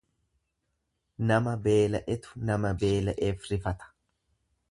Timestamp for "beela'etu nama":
1.67-2.73